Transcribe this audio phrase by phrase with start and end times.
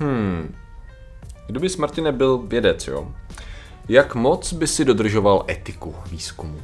[0.00, 0.54] Hmm.
[1.46, 3.12] Kdybys, Martine, byl vědec, jo?
[3.88, 6.60] Jak moc by si dodržoval etiku výzkumu?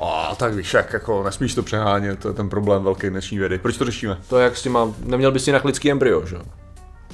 [0.00, 3.58] A tak víš, jak jako nesmíš to přehánět, to je ten problém velký dnešní vědy.
[3.58, 4.18] Proč to řešíme?
[4.28, 6.36] To jak s těma, neměl bys jinak lidský embryo, že?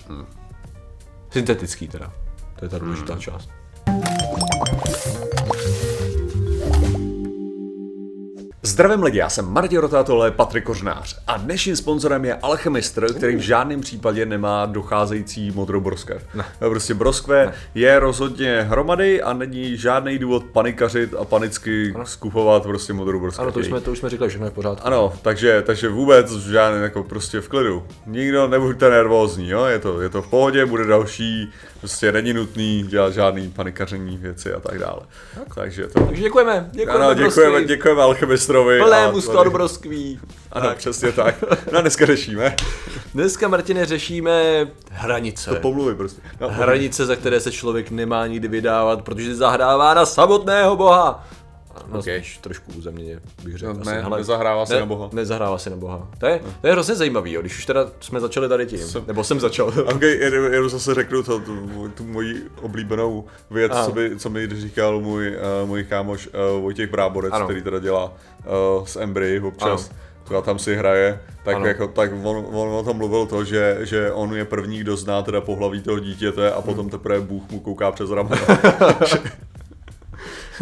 [0.09, 0.27] Hmm.
[1.30, 2.12] Syntetický teda.
[2.58, 3.22] To je ta důležitá hmm.
[3.22, 3.59] část.
[8.81, 13.41] Zdravím lidi, já jsem Martin Rotátole, Patrik Kořnář a dnešním sponzorem je Alchemistr, který v
[13.41, 16.25] žádném případě nemá docházející modrou broskev.
[16.35, 16.45] Ne.
[16.59, 17.55] Prostě broskve ne.
[17.74, 22.07] je rozhodně hromady a není žádný důvod panikařit a panicky ano.
[22.07, 23.43] skupovat prostě modrou broskev.
[23.43, 24.87] Ano, to už jsme, to už jsme říkali, že je v pořádku.
[24.87, 27.87] Ano, takže, takže vůbec žádný jako prostě v klidu.
[28.07, 29.65] Nikdo nebuďte nervózní, jo?
[29.65, 34.52] Je, to, je to v pohodě, bude další, prostě není nutný dělat žádný panikaření věci
[34.52, 35.01] a tak dále.
[35.35, 35.55] Tak.
[35.55, 36.05] Takže to...
[36.07, 38.91] Takže děkujeme, děkujeme, ano, děkujeme, děkujeme Alchemistrovi Petrovi.
[38.91, 40.20] Plnému skladu broskví.
[40.52, 40.77] Ano, tak.
[40.79, 41.34] přesně tak.
[41.73, 42.56] No a dneska řešíme.
[43.15, 45.51] Dneska, Martine, řešíme hranice.
[45.51, 46.23] To pomluvy prostě.
[46.41, 51.26] No, hranice, za které se člověk nemá nikdy vydávat, protože zahrává na samotného boha.
[51.93, 52.23] No, okay.
[52.41, 53.74] trošku územně bych řekl.
[53.74, 55.10] No, ne, Hele, nezahrává se ne, na boha.
[55.13, 56.09] Nezahrává se na boha.
[56.19, 58.79] To je, to je hrozně zajímavý, jo, když už teda jsme začali tady tím.
[58.79, 59.73] Jsem, nebo jsem začal.
[59.95, 65.00] Ok, jenom zase řeknu to, tu, tu moji oblíbenou věc, co, by, co mi říkal
[65.00, 67.47] můj, uh, můj kámoš uh, Vojtěch Bráborec, ano.
[67.47, 68.12] který teda dělá
[68.78, 69.91] uh, s Embry občas.
[69.91, 70.00] Ano.
[70.38, 74.12] A tam si hraje, tak, jako, tak on, on o tom mluvil to, že, že
[74.12, 77.93] on je první, kdo zná teda pohlaví toho dítěte a potom teprve Bůh mu kouká
[77.93, 78.43] přes rameno.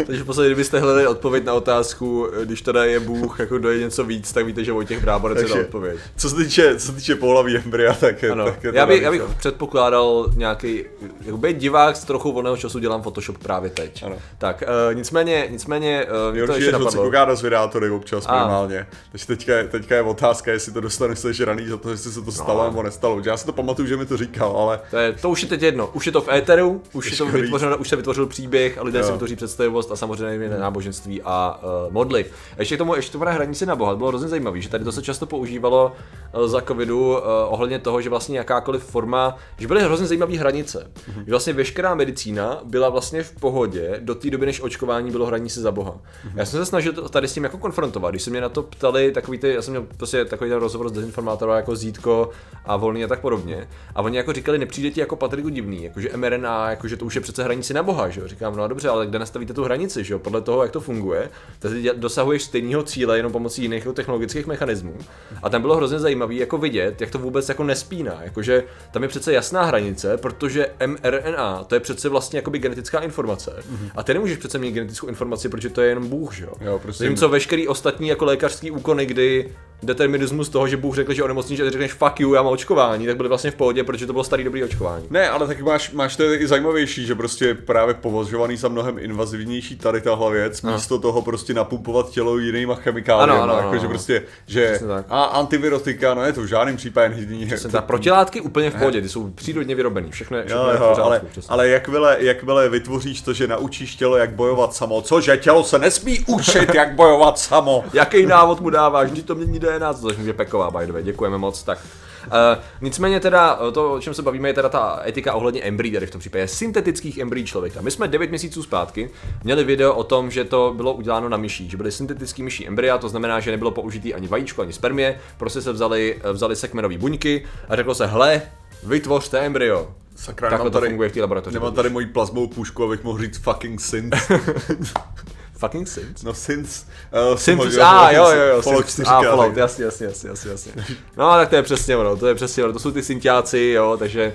[0.07, 4.33] Takže v kdybyste hledali odpověď na otázku, když teda je Bůh, jako doje něco víc,
[4.33, 5.99] tak víte, že Vojtěch Bráborec je odpověď.
[6.17, 8.45] Co se týče, co se týče pohlaví embrya, tak, ano.
[8.45, 10.85] tak je já, bych, já bych předpokládal nějaký,
[11.25, 14.03] jako být divák s trochu volného času dělám Photoshop právě teď.
[14.03, 14.17] Ano.
[14.39, 16.91] Tak, uh, nicméně, nicméně, uh, mě to ještě napadlo.
[16.91, 18.39] se kouká na zvědátory občas a.
[18.39, 18.87] minimálně.
[19.11, 22.27] Takže teďka, teďka je otázka, jestli to dostaneš se raný za to, jestli se to
[22.27, 22.33] no.
[22.33, 23.21] stalo nebo nestalo.
[23.25, 24.81] Já si to pamatuju, že mi to říkal, ale...
[24.91, 25.91] To, je, to už je teď jedno.
[25.93, 28.99] Už je to v éteru, už, je to vytvořeno, už se vytvořil příběh a lidé
[28.99, 29.05] jo.
[29.05, 30.61] si vytvoří představivost a samozřejmě hmm.
[30.61, 32.27] náboženství a uh, modly.
[32.53, 34.93] A ještě k tomu, ještě to hranice na Boha, bylo hrozně zajímavé, že tady to
[34.93, 35.93] se často používalo
[36.35, 37.19] uh, za covidu uh,
[37.49, 40.91] ohledně toho, že vlastně jakákoliv forma, že byly hrozně zajímavé hranice.
[41.07, 41.25] Hmm.
[41.25, 45.61] Že vlastně veškerá medicína byla vlastně v pohodě do té doby, než očkování bylo hranice
[45.61, 45.95] za Boha.
[46.23, 46.39] Hmm.
[46.39, 48.63] Já jsem se snažil to tady s tím jako konfrontovat, když se mě na to
[48.63, 52.31] ptali takový ty, já jsem měl prostě takový ten rozhovor s dezinformátorem jako Zítko
[52.65, 53.69] a Volný a tak podobně.
[53.95, 57.21] A oni jako říkali, nepřijde ti jako Patriku divný, jakože mRNA, jakože to už je
[57.21, 58.29] přece hranici na Boha, že jo?
[58.29, 60.19] Říkám, no dobře, ale kde nastavíte tu hranici, že jo?
[60.19, 64.97] Podle toho, jak to funguje, tak dosahuješ stejného cíle jenom pomocí jiných technologických mechanismů.
[65.43, 68.19] A tam bylo hrozně zajímavé jako vidět, jak to vůbec jako nespíná.
[68.23, 73.51] Jakože tam je přece jasná hranice, protože mRNA to je přece vlastně jakoby genetická informace.
[73.51, 73.91] Mm-hmm.
[73.97, 76.53] A ty nemůžeš přece mít genetickou informaci, protože to je jenom Bůh, že jo?
[76.61, 79.53] jo prostě Zatímco veškerý ostatní jako lékařský úkony, kdy
[79.83, 83.17] determinismus toho, že Bůh řekl, že onemocníš a řekneš fuck you, já mám očkování, tak
[83.17, 85.05] byly vlastně v pohodě, protože to bylo starý dobrý očkování.
[85.11, 89.77] Ne, ale taky máš, máš to i zajímavější, že prostě právě považovaný za mnohem invazivnější
[89.77, 90.75] tady tahle věc, ano.
[90.75, 93.33] místo toho prostě napumpovat tělo jinýma chemikáliemi.
[93.33, 97.27] Ano, ano, ano, jako, že prostě, že a antivirotika, no je to v žádném případě
[97.27, 97.51] není.
[97.73, 101.03] ta protilátky úplně v pohodě, ty jsou přírodně vyrobený, všechno je, všechno jo, jo, pořádku,
[101.03, 105.79] ale, ale jakmile, jakmile vytvoříš to, že naučíš tělo, jak bojovat samo, cože tělo se
[105.79, 107.85] nesmí učit, jak bojovat samo.
[107.93, 111.39] Jaký návod mu dáváš, když to mění DNA, což může peková, by the way, děkujeme
[111.39, 111.79] moc, tak
[112.27, 116.07] Uh, nicméně teda to, o čem se bavíme, je teda ta etika ohledně embryí, tady
[116.07, 117.81] v tom případě syntetických embryí člověka.
[117.81, 119.11] My jsme 9 měsíců zpátky
[119.45, 122.99] měli video o tom, že to bylo uděláno na myší, že byly syntetický myší embrya,
[122.99, 126.99] to znamená, že nebylo použitý ani vajíčko, ani spermie, prostě se vzali, vzali se kmenové
[126.99, 128.43] buňky a řeklo se, hle,
[128.83, 129.89] vytvořte embryo.
[130.17, 131.55] Sakra, Takhle to tady, funguje v té laboratoři.
[131.55, 134.17] Nemám tady moji plazmovou pušku, abych mohl říct fucking synth.
[135.59, 136.23] Fucking Sims?
[136.23, 136.87] No Sims.
[137.31, 138.63] Uh, Sims, a ah, jo, jo, jo.
[138.63, 139.09] Fallout 4.
[139.09, 140.73] A, Fallout, jasně, jasně, jasně, jasně, jasně.
[141.17, 143.97] No, tak to je přesně ono, to je přesně ono, to jsou ty syntiáci, jo,
[143.99, 144.35] takže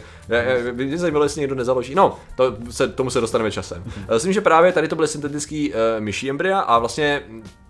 [0.73, 1.95] mě zajímalo, jestli někdo nezaloží.
[1.95, 3.83] No, to se, tomu se dostaneme časem.
[4.13, 7.23] Myslím, že právě tady to byly syntetický uh, myší embrya a vlastně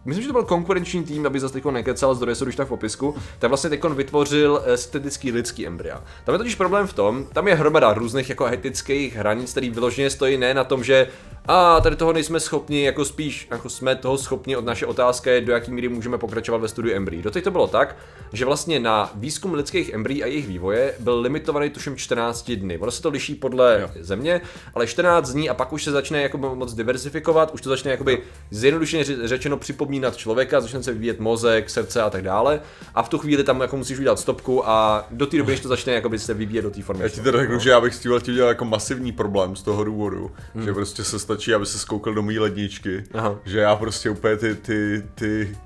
[0.05, 3.15] Myslím, že to byl konkurenční tým, aby zase nekecal, zdroje jsou už tak v popisku,
[3.39, 6.03] tak vlastně teď vytvořil syntetický lidský embrya.
[6.23, 10.09] Tam je totiž problém v tom, tam je hromada různých jako etických hranic, který vyloženě
[10.09, 11.07] stojí ne na tom, že
[11.47, 15.41] a tady toho nejsme schopni, jako spíš jako jsme toho schopni od naše otázky je,
[15.41, 17.21] do jaký míry můžeme pokračovat ve studiu embryí.
[17.21, 17.95] Doteď to bylo tak,
[18.33, 22.77] že vlastně na výzkum lidských embryí a jejich vývoje byl limitovaný tuším 14 dny.
[22.77, 23.89] Ono se to liší podle jo.
[23.99, 24.41] země,
[24.75, 28.21] ale 14 dní a pak už se začne jako moc diversifikovat, už to začne jakoby
[28.51, 32.61] zjednodušeně řečeno připomínat člověka, začne se vyvíjet mozek, srdce a tak dále.
[32.95, 35.67] A v tu chvíli tam jako musíš udělat stopku a do té doby, než to
[35.67, 37.03] začne jakoby se vyvíjet do té formy.
[37.03, 39.83] Já ti teda řeknu, že já bych s tím chtěl jako masivní problém z toho
[39.83, 40.65] důvodu, hmm.
[40.65, 43.39] že prostě se stačí, aby se skoukal do mojí ledničky, Aha.
[43.45, 45.57] že já prostě úplně ty, ty, ty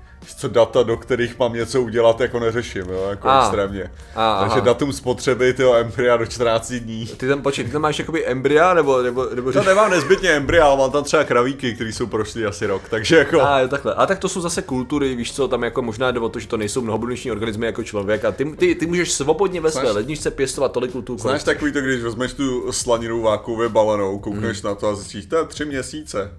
[0.48, 3.40] data, do kterých mám něco udělat, jako neřeším, jo, jako a.
[3.40, 3.90] extrémně.
[4.14, 4.64] A, Takže aha.
[4.64, 7.06] datum spotřeby tyho embrya do 14 dní.
[7.06, 9.02] Ty tam, počkej, ty tam máš jakoby embrya, nebo...
[9.02, 12.66] nebo, nebo to nemám nezbytně embrya, ale mám tam třeba kravíky, které jsou prošly asi
[12.66, 13.42] rok, takže jako...
[13.42, 13.94] A jo, takhle.
[13.94, 16.48] A tak to jsou zase kultury, víš co, tam jako možná jde o to, že
[16.48, 20.30] to nejsou mnohobuněční organismy jako člověk a ty, ty, ty můžeš svobodně ve své ledničce
[20.30, 21.18] pěstovat tolik kultur.
[21.18, 24.70] Znáš takový to, když vezmeš tu slaninu vákově balenou, koukneš hmm.
[24.70, 26.30] na to a zjistíš, to je tři měsíce.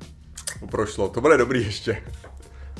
[0.71, 2.03] Prošlo, to bude dobrý ještě.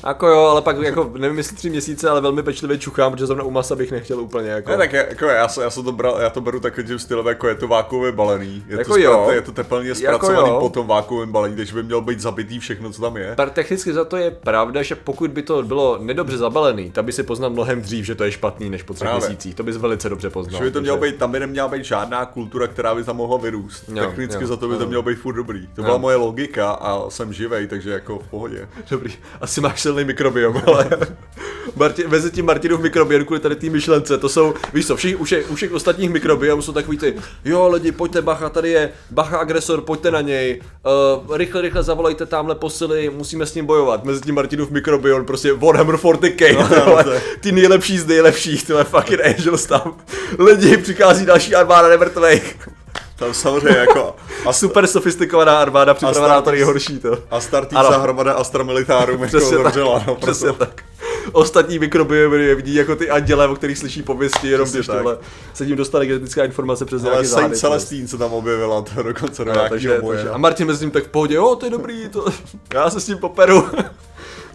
[0.06, 3.44] Jako jo, ale pak jako nevím jestli tři měsíce, ale velmi pečlivě čuchám, protože zrovna
[3.44, 4.70] u masa bych nechtěl úplně jako.
[4.70, 7.68] Ne, tak jako já, já, to bral, já to beru takovým stylem, jako je to
[7.68, 8.64] vákuově balený.
[8.68, 9.30] Je jako to, jo.
[9.32, 12.58] je to teplně jako zpracovaný jako po tom vákuovém balení, takže by měl být zabitý
[12.58, 13.34] všechno, co tam je.
[13.36, 17.12] Tak technicky za to je pravda, že pokud by to bylo nedobře zabalený, tak by
[17.12, 19.28] si poznal mnohem dřív, že to je špatný než po třech Právě.
[19.28, 19.54] měsících.
[19.54, 20.58] To bys velice dobře poznal.
[20.58, 23.36] Že by to mělo být, tam by neměla být žádná kultura, která by tam mohla
[23.36, 23.84] vyrůst.
[23.88, 24.80] Jo, Technicky jo, za to by jo.
[24.80, 25.66] to mělo být furt dobrý.
[25.66, 25.84] To jo.
[25.84, 28.68] byla moje logika a jsem živej, takže jako v pohodě.
[28.90, 29.12] Dobrý.
[29.40, 30.90] Asi máš silný mikrobiom ale
[31.76, 35.24] Martin, mezi tím Martinův mikrobiom kvůli tady té myšlence, to jsou, víš co, všich, u,
[35.24, 37.14] všech, u všech ostatních mikrobiomů jsou takový ty,
[37.44, 40.60] jo lidi, pojďte bacha, tady je bacha agresor, pojďte na něj,
[41.26, 44.04] uh, rychle, rychle zavolejte tamhle posily, musíme s ním bojovat.
[44.04, 49.20] Mezi tím Martinův mikrobiom, prostě Warhammer 40k, no, no, ty nejlepší z nejlepších, tyhle fucking
[49.24, 49.96] Angels tam.
[50.38, 52.59] Lidi, přichází další armáda nemrtvých.
[53.20, 54.16] Tam samozřejmě jako...
[54.46, 57.18] A super sofistikovaná armáda připravená na to nejhorší to.
[57.30, 60.04] A startící hromada Astra Militárum jako zemřela.
[60.06, 60.82] No, přesně tak.
[61.32, 65.18] Ostatní mikrobiomy je vidí jako ty anděle, o kterých slyší pověsti, jenom když tohle
[65.54, 67.46] se tím dostane genetická informace přes nějaký záhady.
[67.46, 70.30] Ale Celestín se tam objevila, to dokonce do nějakého boje.
[70.30, 72.24] A Martin mezi tím tak v pohodě, jo, to je dobrý, to,
[72.74, 73.68] já se s tím poperu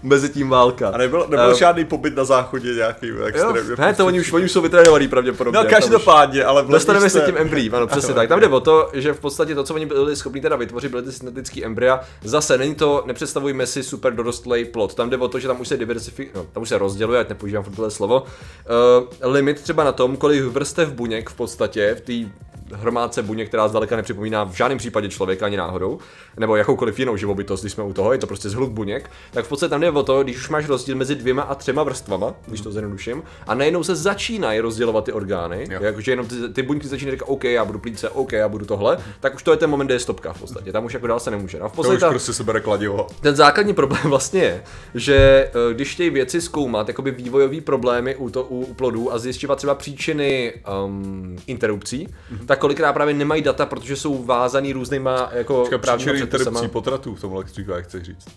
[0.03, 0.89] mezi tím válka.
[0.89, 3.75] A nebyl, nebyl uh, žádný pobyt na záchodě nějaký extrémně.
[3.77, 5.59] Ne, to oni už, oni už jsou vytrénovaný pravděpodobně.
[5.59, 8.29] No každopádně, ale Dostaneme se tím embryím, ano, přesně tak.
[8.29, 11.03] Tam jde o to, že v podstatě to, co oni byli schopni teda vytvořit, byly
[11.03, 11.99] ty syntetické embrya.
[12.23, 14.95] Zase není to, nepředstavujme si super dorostlý plot.
[14.95, 17.29] Tam jde o to, že tam už se diversifikuje, no, tam už se rozděluje, ať
[17.29, 18.23] nepoužívám tohle slovo.
[18.23, 22.29] Uh, limit třeba na tom, kolik vrstev buněk v podstatě v té
[22.73, 25.99] hromádce buněk, která zdaleka nepřipomíná v žádném případě člověka ani náhodou,
[26.37, 29.49] nebo jakoukoliv jinou živobytost, když jsme u toho, je to prostě zhluk buněk, tak v
[29.49, 32.61] podstatě tam jde o to, když už máš rozdíl mezi dvěma a třema vrstvama, když
[32.61, 37.11] to zjednoduším, a najednou se začínají rozdělovat ty orgány, jakože jenom ty, ty buňky začínají
[37.11, 39.87] říkat, OK, já budu plíce, OK, já budu tohle, tak už to je ten moment,
[39.87, 41.59] kde je stopka v podstatě, tam už jako dál se nemůže.
[41.59, 43.07] No, v podstatě to už prostě se bere kladivo.
[43.21, 44.63] Ten základní problém vlastně je,
[44.95, 49.55] že eh, když chtějí věci zkoumat, jakoby vývojové problémy u, to, u plodů a zjišťovat
[49.55, 50.53] třeba příčiny
[50.85, 52.45] um, interrupcí, mm-hmm.
[52.45, 57.43] tak kolikrát právě nemají data, protože jsou vázaný různýma jako právními interrupcí potratů v tomhle
[57.75, 58.27] jak chceš říct.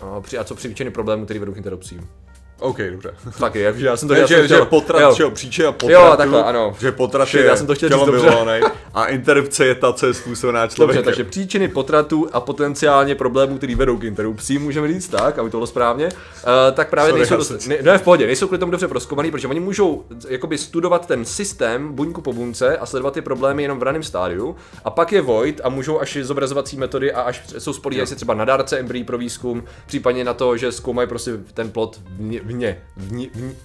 [0.00, 2.08] A, při, a co příčiny problémů, které vedou k interrupcím?
[2.58, 3.14] OK, dobře.
[3.38, 5.14] Taky, jak, já jsem to, ne, já že, jsem chtěl, že potrat, jo.
[5.14, 6.76] že příčina potratu, jo, takhle, ano.
[6.80, 8.60] že potrat je já jsem to chtěl říct dobře.
[8.94, 11.04] a interrupce je ta, co je způsobená člověkem.
[11.04, 15.50] Dobře, takže příčiny potratu a potenciálně problémů, které vedou k interrupcím, můžeme říct tak, aby
[15.50, 16.12] to bylo správně, uh,
[16.72, 19.48] tak právě Sorry, nejsou, dost, ne, ne, v pohodě, nejsou kvůli tomu dobře proskoumaný, protože
[19.48, 23.82] oni můžou jakoby studovat ten systém buňku po buňce a sledovat ty problémy jenom v
[23.82, 28.06] raném stádiu a pak je void a můžou až zobrazovací metody a až jsou spolíhají
[28.06, 32.00] si třeba na dárce embryí pro výzkum, případně na to, že zkoumají prostě ten plot
[32.06, 33.56] vně, vně, vně vní,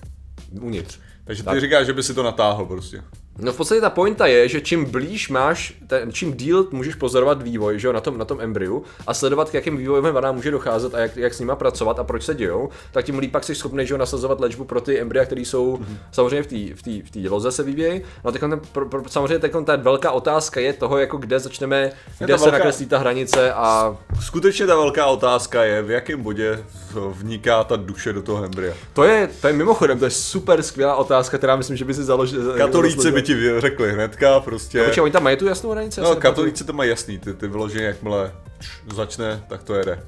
[0.62, 1.00] uvnitř.
[1.24, 1.62] Takže ty tak.
[1.62, 3.04] říkáš, že by si to natáhl prostě.
[3.42, 7.42] No v podstatě ta pointa je, že čím blíž máš, ten, čím díl můžeš pozorovat
[7.42, 10.52] vývoj, že jo, na tom, na tom embryu a sledovat, k jakým vývojovým vadám může
[10.52, 13.44] docházet a jak, jak s nima pracovat a proč se dějou, tak tím líp pak
[13.44, 15.98] jsi schopný, že jo, nasazovat léčbu pro ty embrya, které jsou mm-hmm.
[16.12, 18.02] samozřejmě v té v tý, v tý loze se vyvíjejí.
[18.26, 18.42] No teď
[18.72, 22.58] pro, pro, samozřejmě teď ta velká otázka je toho, jako kde začneme, kde se velká...
[22.58, 23.98] nakreslí ta hranice a...
[24.22, 26.64] Skutečně ta velká otázka je, v jakém bodě
[27.12, 28.74] vniká ta duše do toho embrya.
[28.94, 32.04] To je, to je mimochodem, to je super skvělá otázka, která myslím, že by si
[32.04, 32.54] založil.
[32.58, 34.84] Katolíci by ti řekli hnedka prostě.
[34.84, 36.02] Počkej, oni tam mají tu jasnou hranici?
[36.02, 38.32] No, katolíci to mají jasný, ty, ty vyloženě jakmile
[38.96, 40.04] začne, tak to jede.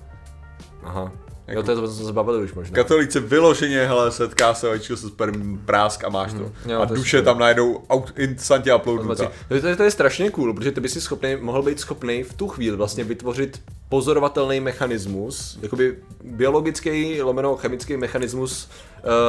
[0.83, 1.11] Aha.
[1.47, 2.75] Jako, jo, to je to, co jsme se bavili už možná.
[2.75, 6.37] Katolíci vyloženě, hele, setká se vajíčko se sperm prásk a máš to.
[6.37, 7.83] Hmm, jo, a to duše tam najdou
[8.17, 9.31] instantně uploadnuta.
[9.49, 12.33] To, to, to, je strašně cool, protože ty bys si schopný, mohl být schopný v
[12.33, 18.69] tu chvíli vlastně vytvořit pozorovatelný mechanismus, jakoby biologický, lomeno chemický mechanismus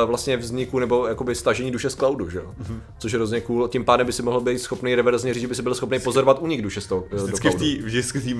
[0.07, 2.55] vlastně vzniku nebo jakoby stažení duše z cloudu, že jo?
[2.63, 2.81] Mm-hmm.
[2.99, 3.69] Což je hrozně cool.
[3.69, 6.39] Tím pádem by si mohl být schopný reverzně říct, že by si byl schopný pozorovat
[6.41, 7.05] unik duše z toho.
[7.13, 8.35] Eh, vždycky v té vždycky v tý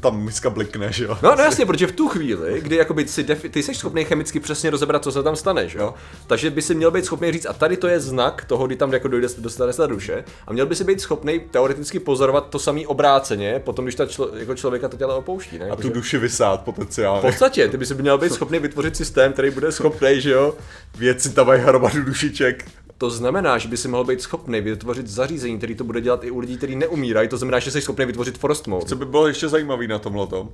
[0.00, 1.18] tam miska blikne, že jo?
[1.22, 4.40] No, no jasně, protože v tu chvíli, kdy jakoby si defi- ty jsi schopný chemicky
[4.40, 5.94] přesně rozebrat, co se tam stane, že jo?
[6.26, 8.92] Takže by si měl být schopný říct, a tady to je znak toho, kdy tam
[8.92, 12.58] jako dojde, dostane se ta duše, a měl by si být schopný teoreticky pozorovat to
[12.58, 15.58] samý obráceně, potom když ta člo, jako člověka to tělo opouští.
[15.58, 15.70] Ne?
[15.70, 17.18] A tu duši vysát potenciálně.
[17.20, 20.54] V podstatě, ty by si měl být schopný vytvořit systém, který bude schopný, že jo,
[20.98, 22.64] věci tam mají hromadu dušiček.
[22.98, 26.30] To znamená, že by si mohl být schopný vytvořit zařízení, který to bude dělat i
[26.30, 27.28] u lidí, kteří neumírají.
[27.28, 28.86] To znamená, že jsi schopný vytvořit forest mode.
[28.86, 30.48] Co by bylo ještě zajímavý na tomhle tom?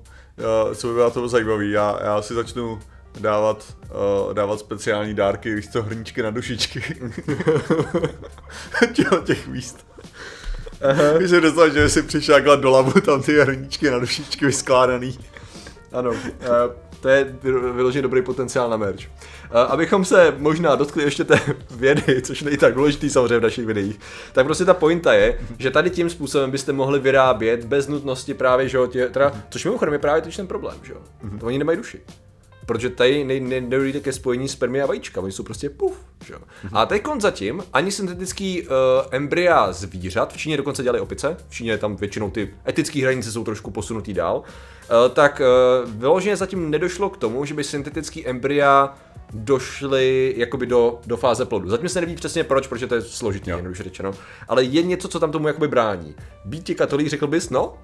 [0.74, 1.70] Co by bylo to zajímavý?
[1.70, 2.78] Já, já si začnu
[3.20, 3.74] dávat,
[4.26, 6.80] uh, dávat speciální dárky, víš co, hrníčky na dušičky.
[8.92, 9.86] těch, těch míst.
[10.80, 11.18] Aha.
[11.18, 15.18] Když jsem dostal, že si přišel do labu, tam ty hrníčky na dušičky vyskládaný.
[15.92, 16.16] Ano, uh,
[17.00, 17.36] to je
[17.74, 19.00] vyloženě dobrý potenciál na merch.
[19.68, 21.40] Abychom se možná dotkli ještě té
[21.70, 24.00] vědy, což není tak důležitý samozřejmě v našich videích,
[24.32, 28.68] tak prostě ta pointa je, že tady tím způsobem byste mohli vyrábět bez nutnosti právě,
[28.68, 30.98] že jo, tě, teda, což mimochodem je právě ten problém, že jo.
[31.40, 32.00] To oni nemají duši
[32.68, 35.96] protože tady nedojde ke spojení spermie a vajíčka, oni jsou prostě puf.
[36.28, 36.34] Že?
[36.34, 36.70] Mm-hmm.
[36.72, 38.68] A teď zatím ani syntetický uh,
[39.10, 43.44] embrya zvířat, v Číně dokonce dělali opice, v Číně tam většinou ty etické hranice jsou
[43.44, 45.40] trošku posunutý dál, uh, tak
[45.84, 48.94] uh, vyloženě zatím nedošlo k tomu, že by syntetický embrya
[49.32, 51.68] došly jakoby do, do fáze plodu.
[51.68, 54.12] Zatím se neví přesně proč, protože to je složitý, jednoduše řečeno.
[54.48, 56.14] Ale je něco, co tam tomu jakoby brání.
[56.44, 57.74] Být ti katolík, řekl bys, no,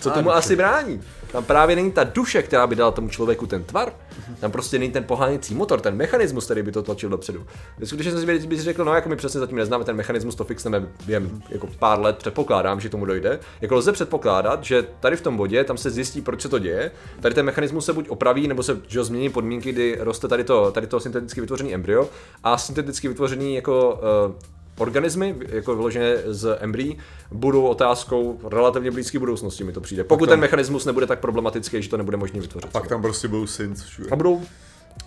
[0.00, 1.00] co tomu asi brání?
[1.32, 3.92] Tam právě není ta duše, která by dala tomu člověku ten tvar.
[4.40, 7.46] Tam prostě není ten poháněcí motor, ten mechanismus, který by to tlačil dopředu.
[7.84, 10.88] Jsem si by si řekl, no jako my přesně zatím neznáme ten mechanismus, to fixneme
[11.06, 13.40] během jako pár let, předpokládám, že tomu dojde.
[13.60, 16.90] Jako lze předpokládat, že tady v tom bodě tam se zjistí, proč se to děje.
[17.20, 20.70] Tady ten mechanismus se buď opraví, nebo se že změní podmínky, kdy roste tady to,
[20.70, 22.08] tady to synteticky vytvořený embryo
[22.44, 24.34] a synteticky vytvořený jako uh,
[24.80, 26.98] organismy, jako vyložené z embryí,
[27.32, 30.04] budou otázkou relativně blízké budoucnosti, mi to přijde.
[30.04, 32.72] Pokud tam, ten mechanismus nebude tak problematický, že to nebude možné vytvořit.
[32.72, 34.08] Pak tam prostě budou synth všude.
[34.12, 34.42] A budou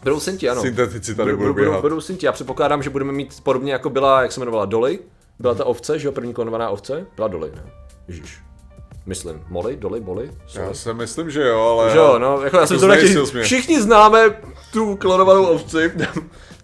[0.04, 0.62] Budou synti, ano.
[0.62, 2.26] Syntetici tady budou, budou, budou, budou synti.
[2.26, 5.00] Já předpokládám, že budeme mít podobně jako byla, jak se jmenovala, Dolly.
[5.40, 7.06] Byla ta ovce, že jo, první klonovaná ovce?
[7.16, 7.64] Byla Dolly, ne?
[8.08, 8.40] Ježíš.
[9.06, 10.32] Myslím, Molly, Dolly, Bolly?
[10.56, 11.92] Já si myslím, že jo, ale...
[11.92, 14.36] Že jo, no, jako já jsem to taky, všichni známe
[14.74, 15.92] tu klonovanou ovci.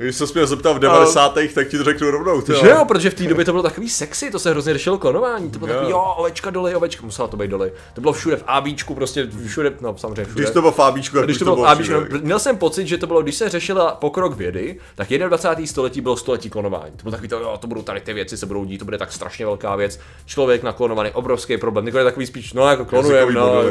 [0.01, 1.38] Když se mě zeptal v 90.
[1.38, 2.41] Uh, tak ti to řeknu rovnou.
[2.46, 5.51] Že jo, protože v té době to bylo takový sexy, to se hrozně řešilo klonování.
[5.51, 7.72] To bylo takový, jo, ovečka doly, ovečka, musela to být doly.
[7.93, 10.41] To bylo všude v ABčku, prostě všude, no samozřejmě všude.
[10.41, 12.98] Když to bylo v ABčku, když to bylo v ABčku, no, měl jsem pocit, že
[12.98, 15.67] to bylo, když se řešila pokrok vědy, tak 21.
[15.67, 16.91] století bylo století klonování.
[16.96, 18.98] To bylo takový to, jo, to budou tady ty věci, se budou dít, to bude
[18.98, 20.00] tak strašně velká věc.
[20.25, 21.86] Člověk naklonovaný, obrovský problém.
[21.86, 23.63] Nikdo je takový spíš, no jako klonujeme, no,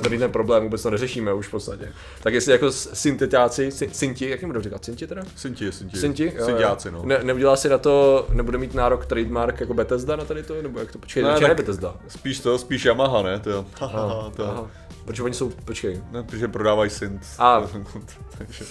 [0.00, 1.92] tady ten problém vůbec to neřešíme už v podstatě.
[2.22, 5.22] Tak jestli jako syntetiáci, synti, jak jim budu říkat, synti teda?
[5.36, 5.96] Synti, synti.
[5.96, 6.32] Synti?
[6.44, 7.02] Syntiáci, no.
[7.04, 10.78] Ne, neudělá si na to, nebude mít nárok trademark jako Bethesda na tady to, nebo
[10.78, 11.94] jak to, počkej, ne, ne Bethesda.
[12.08, 13.66] Spíš to, spíš Yamaha, ne, to.
[13.80, 14.44] Aha, to.
[14.44, 14.70] Aha.
[15.04, 16.02] Protože oni jsou, počkej.
[16.10, 17.26] Ne, protože prodávají synth.
[17.38, 17.62] A.
[18.38, 18.64] takže.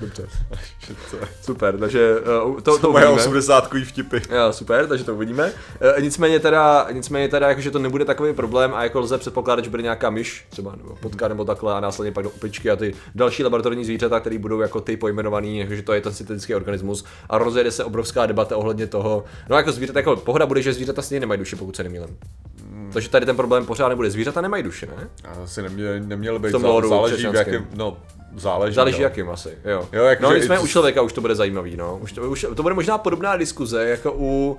[0.00, 0.26] Dobře.
[1.42, 4.16] super, takže uh, to, to, moje 80 vtipy.
[4.16, 5.52] Jo, super, takže to uvidíme.
[5.96, 9.70] Uh, nicméně teda, nicméně teda, jakože to nebude takový problém a jako lze předpokládat, že
[9.70, 12.94] bude nějaká myš, třeba nebo potka nebo takhle a následně pak do opičky a ty
[13.14, 17.38] další laboratorní zvířata, které budou jako ty pojmenovaný, jakože to je ten syntetický organismus a
[17.38, 19.24] rozjede se obrovská debata ohledně toho.
[19.50, 22.16] No jako zvířata, jako pohoda bude, že zvířata stejně nemají duši, pokud se nemýlím.
[22.70, 22.90] Hmm.
[22.92, 24.10] Takže tady ten problém pořád nebude.
[24.10, 25.08] Zvířata nemají duši, ne?
[25.44, 26.48] Asi neměly, neměly být.
[26.48, 27.96] V tom záleží, v jakém, no,
[28.36, 28.74] záleží.
[28.74, 29.04] Záleží no.
[29.04, 29.88] jakým asi, jo.
[29.92, 31.98] jo jak, no nicméně u člověka už to bude zajímavý, no.
[31.98, 34.58] Už to, už, to bude možná podobná diskuze jako u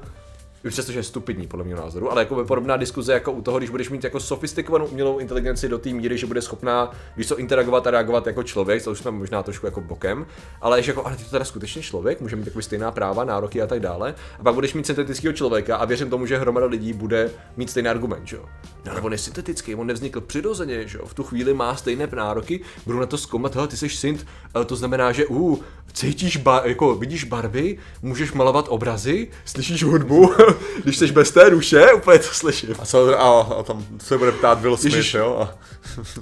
[0.70, 3.90] přestože je stupidní podle mého názoru, ale jako podobná diskuze jako u toho, když budeš
[3.90, 7.92] mít jako sofistikovanou umělou inteligenci do té míry, že bude schopná, víš co, interagovat a
[7.92, 10.26] reagovat jako člověk, to už jsme možná trošku jako bokem,
[10.62, 13.62] ale že jako, ale ty to teda skutečně člověk, může mít takový stejná práva, nároky
[13.62, 14.16] a tak dále.
[14.40, 17.90] A pak budeš mít syntetického člověka a věřím tomu, že hromada lidí bude mít stejný
[17.90, 18.46] argument, že jo.
[18.86, 21.06] No, ale on je syntetický, on nevznikl přirozeně, že jo.
[21.06, 24.26] V tu chvíli má stejné nároky, budu na to zkoumat, ty jsi synt,
[24.66, 25.64] to znamená, že u
[25.96, 30.34] cítíš, ba- jako vidíš barvy, můžeš malovat obrazy, slyšíš hudbu,
[30.84, 32.76] když jsi bez té duše, úplně to slyším.
[32.80, 35.14] A, co, a, a tam se bude ptát Will Smith, Ježiš.
[35.14, 35.38] jo?
[35.42, 35.58] A...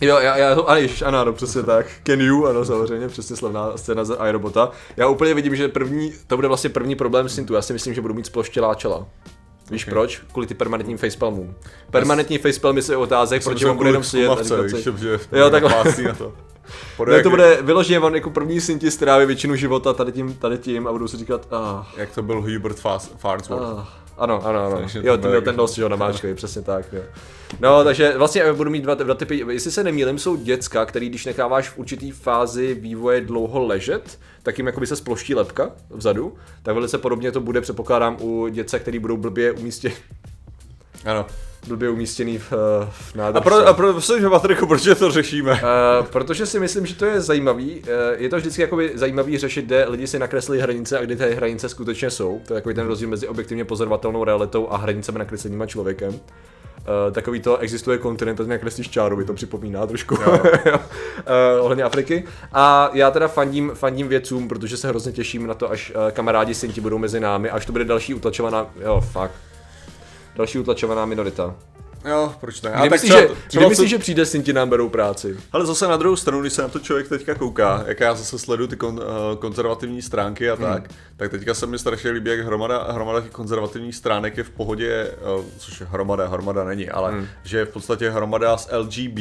[0.01, 1.85] jo, já, já, a ježiš, ano, ano, přesně tak.
[2.03, 4.71] Can you, ano, samozřejmě, přesně slavná scéna z iRobota.
[4.97, 7.53] Já úplně vidím, že první, to bude vlastně první problém Syntu.
[7.53, 9.07] Já si myslím, že budu mít sploštělá čela.
[9.71, 9.91] Víš okay.
[9.91, 10.21] proč?
[10.31, 11.55] Kvůli ty permanentním facepalmům.
[11.91, 14.29] Permanentní facepalmy se otázek, proč on bude jenom sedět
[15.31, 15.83] Jo, takhle.
[16.03, 16.33] Na to.
[17.07, 20.87] Ne, to bude vyloženě on jako první synti stráví většinu života tady tím, tady tím
[20.87, 21.85] a budou si říkat, ah.
[21.97, 22.79] Jak to byl Hubert
[23.17, 23.79] Farnsworth.
[23.79, 24.03] Ah.
[24.17, 24.81] Ano, ano, ano.
[25.01, 27.01] Jo, ten měl ten nos, že jo, namáčkej, přesně tak, jo.
[27.59, 31.25] No, takže vlastně budu mít dva, dva typy, jestli se nemýlím, jsou děcka, který když
[31.25, 36.75] necháváš v určitý fázi vývoje dlouho ležet, tak jim jakoby se sploští lepka vzadu, tak
[36.75, 39.95] velice podobně to bude, předpokládám, u dětce, který budou blbě umístěni.
[41.05, 41.25] Ano
[41.67, 42.51] blbě umístěný v,
[42.91, 43.39] v nádrže.
[43.39, 45.51] A, pro, a pro, že Patriku, proč to řešíme?
[45.51, 45.59] Uh,
[46.05, 47.79] protože si myslím, že to je zajímavý.
[47.79, 51.31] Uh, je to vždycky jakoby zajímavý řešit, kde lidi si nakreslí hranice a kdy ty
[51.35, 52.41] hranice skutečně jsou.
[52.47, 56.09] To je takový ten rozdíl mezi objektivně pozorovatelnou realitou a hranicemi nakreslenýma člověkem.
[56.13, 60.23] Uh, takový to existuje kontinent, a nakreslíš čáru, by to připomíná trošku uh,
[61.59, 62.23] ohledně Afriky.
[62.53, 66.53] A já teda fandím, fandím věcům, protože se hrozně těším na to, až uh, kamarádi
[66.53, 69.33] synti budou mezi námi, až to bude další utlačovaná, jo, fakt,
[70.35, 71.55] Další utlačovaná minorita.
[72.05, 72.73] Jo, proč ne?
[72.79, 75.37] Kdy myslíš, že, kdy myslíš, že přijde Sinti nám berou práci?
[75.51, 78.39] Ale zase na druhou stranu, když se na to člověk teďka kouká, jak já zase
[78.39, 80.97] sleduju ty kon, uh, konzervativní stránky a tak, hmm.
[81.17, 85.11] tak teďka se mi strašně líbí, jak hromada, hromada těch konzervativních stránek je v pohodě,
[85.37, 87.27] uh, což je hromada, hromada není, ale hmm.
[87.43, 89.19] že je v podstatě hromada z LGB,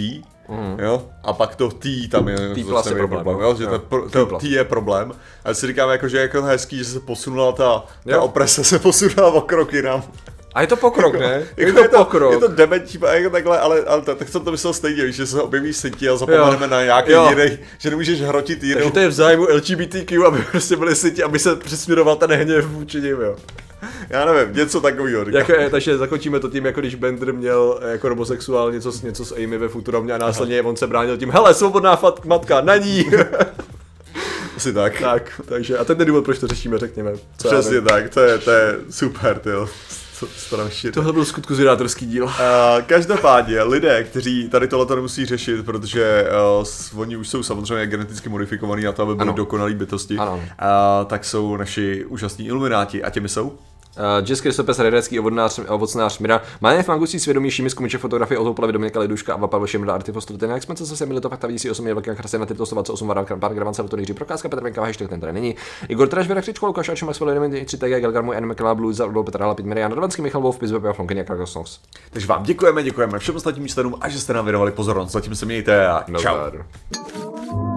[0.49, 0.77] Mm.
[0.79, 1.09] Jo?
[1.25, 3.55] A pak to T tam je, T plus je problém, problém jo?
[3.55, 3.79] že jo.
[3.79, 5.13] To, to T je problém.
[5.45, 8.79] A si říkám, jako, že je jako hezký, že se posunula ta, ta oprese se
[8.79, 10.03] posunula o krok jinam.
[10.55, 11.27] A je to pokrok, ne?
[11.57, 12.33] je, jako to je to pokrok.
[12.33, 15.73] Je to dementí, jako takhle, ale, ale tak jsem to myslel stejně, že se objeví
[15.73, 16.71] synti a zapomeneme jo.
[16.71, 17.29] na nějaký jo.
[17.31, 18.75] jiný, že nemůžeš hrotit jinou.
[18.81, 22.67] Takže to je v zájmu LGBTQ, aby prostě byli synti, aby se přesměroval ten hněv
[22.67, 23.37] vůči nim, jo.
[24.11, 25.25] Já nevím, něco takového.
[25.31, 29.59] Jako, takže zakončíme to tím, jako když Bender měl jako homosexuál něco, něco s Amy
[29.59, 30.69] ve Futuromě a následně Aha.
[30.69, 33.07] on se bránil tím, hele, svobodná fat, matka, na ní.
[34.57, 35.01] Asi tak.
[35.01, 37.13] Tak, takže a ten je důvod, proč to řešíme, řekněme.
[37.39, 39.39] Co Přesně tak, to je, to je super,
[40.27, 40.93] ty strašně.
[40.93, 42.25] Tohle byl skutku zvědátorský díl.
[42.25, 42.31] Uh,
[42.87, 46.27] každopádně lidé, kteří tady tohle nemusí řešit, protože
[46.93, 50.35] uh, oni už jsou samozřejmě geneticky modifikovaní na to, aby byli dokonalí bytosti, ano.
[50.35, 50.43] Uh,
[51.07, 53.03] tak jsou naši úžasní ilumináti.
[53.05, 53.59] A těmi jsou?
[53.97, 58.45] Uh, Jess Kristopes, redecký ovocnář, ovocnář Mira, má jen fangusí svědomí Šimis Kumiče fotografie od
[58.45, 60.37] Houplavy Dominika Liduška a Pavel Šimra Artifostu.
[60.37, 63.09] Ten jak jsme se zase to fakta vidící 8 je velká krasy na tyto 128
[63.09, 65.57] varán pár gravan to Jiří Prokázka, Petr Venka, hashtag ten tady není.
[65.89, 68.95] Igor Traž, Věra Křičko, Lukáš Ačo, Maxwell, Element, 3 TG, Galgar, můj Anime Club, Blue,
[68.95, 71.81] Zardo, Petr Hala, Pitmerian, Radvanský, Michal Wolf, Pizbe, a Flonky, Krakosnos.
[72.11, 75.13] Takže vám děkujeme, děkujeme všem ostatním členům a že jste nám věnovali pozornost.
[75.13, 76.37] Zatím se mějte a čau.
[76.53, 77.72] No